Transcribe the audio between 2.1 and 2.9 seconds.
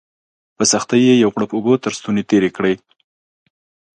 تېري کړې